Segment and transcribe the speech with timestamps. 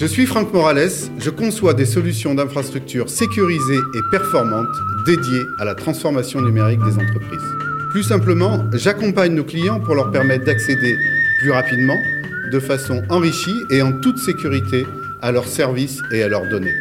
[0.00, 0.88] Je suis Franck Morales,
[1.18, 7.54] je conçois des solutions d'infrastructures sécurisées et performantes dédiées à la transformation numérique des entreprises.
[7.90, 10.96] Plus simplement, j'accompagne nos clients pour leur permettre d'accéder
[11.40, 11.98] plus rapidement,
[12.50, 14.86] de façon enrichie et en toute sécurité
[15.20, 16.72] à leurs services et à leurs données.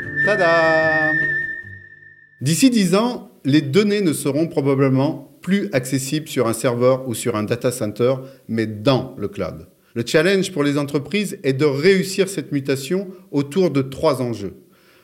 [2.40, 7.36] D'ici 10 ans, les données ne seront probablement plus accessibles sur un serveur ou sur
[7.36, 8.14] un data center,
[8.48, 9.68] mais dans le cloud.
[10.00, 14.54] Le challenge pour les entreprises est de réussir cette mutation autour de trois enjeux.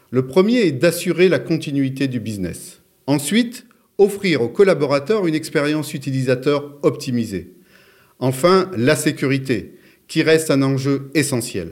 [0.09, 2.81] Le premier est d'assurer la continuité du business.
[3.05, 3.65] Ensuite,
[3.97, 7.55] offrir aux collaborateurs une expérience utilisateur optimisée.
[8.19, 9.73] Enfin, la sécurité,
[10.07, 11.71] qui reste un enjeu essentiel.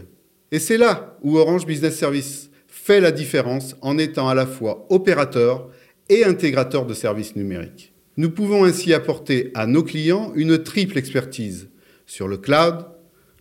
[0.52, 4.85] Et c'est là où Orange Business Service fait la différence en étant à la fois
[4.90, 5.70] opérateur
[6.10, 7.94] et intégrateur de services numériques.
[8.18, 11.70] Nous pouvons ainsi apporter à nos clients une triple expertise
[12.05, 12.85] sur le cloud,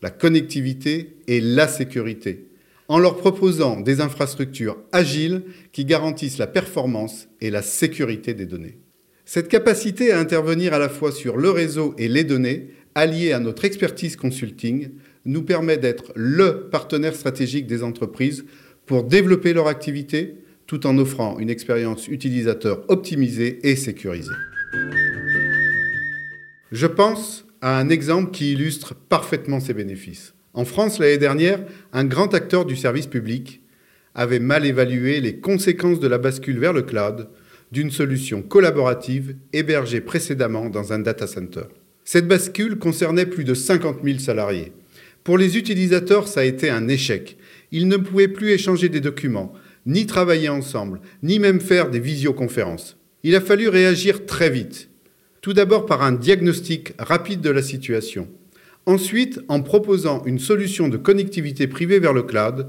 [0.03, 2.49] la connectivité et la sécurité,
[2.89, 8.79] en leur proposant des infrastructures agiles qui garantissent la performance et la sécurité des données.
[9.25, 13.39] Cette capacité à intervenir à la fois sur le réseau et les données, alliée à
[13.39, 14.91] notre expertise consulting,
[15.25, 18.45] nous permet d'être le partenaire stratégique des entreprises
[18.85, 20.35] pour développer leur activité
[20.67, 24.33] tout en offrant une expérience utilisateur optimisée et sécurisée.
[26.73, 30.35] Je pense à un exemple qui illustre parfaitement ces bénéfices.
[30.53, 33.63] En France, l'année dernière, un grand acteur du service public
[34.15, 37.29] avait mal évalué les conséquences de la bascule vers le cloud
[37.71, 41.63] d'une solution collaborative hébergée précédemment dans un data center.
[42.05, 44.73] Cette bascule concernait plus de 50 000 salariés.
[45.25, 47.39] Pour les utilisateurs, ça a été un échec.
[47.71, 49.55] Ils ne pouvaient plus échanger des documents,
[49.87, 52.99] ni travailler ensemble, ni même faire des visioconférences.
[53.23, 54.91] Il a fallu réagir très vite.
[55.43, 58.29] Tout d'abord par un diagnostic rapide de la situation.
[58.87, 62.69] Ensuite, en proposant une solution de connectivité privée vers le cloud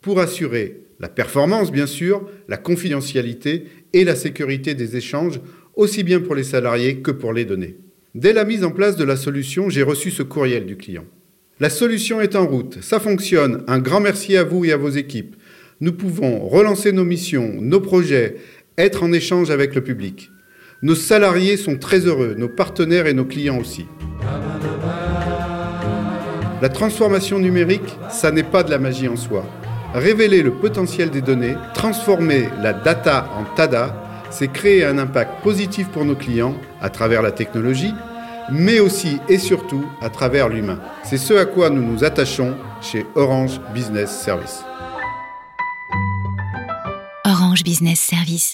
[0.00, 5.38] pour assurer la performance, bien sûr, la confidentialité et la sécurité des échanges,
[5.76, 7.76] aussi bien pour les salariés que pour les données.
[8.14, 11.04] Dès la mise en place de la solution, j'ai reçu ce courriel du client.
[11.60, 14.88] La solution est en route, ça fonctionne, un grand merci à vous et à vos
[14.88, 15.36] équipes.
[15.80, 18.36] Nous pouvons relancer nos missions, nos projets,
[18.78, 20.30] être en échange avec le public.
[20.84, 23.86] Nos salariés sont très heureux, nos partenaires et nos clients aussi.
[26.60, 29.46] La transformation numérique, ça n'est pas de la magie en soi.
[29.94, 33.96] Révéler le potentiel des données, transformer la data en TADA,
[34.28, 37.94] c'est créer un impact positif pour nos clients à travers la technologie,
[38.52, 40.80] mais aussi et surtout à travers l'humain.
[41.02, 44.62] C'est ce à quoi nous nous attachons chez Orange Business Service.
[47.24, 48.52] Orange Business Service.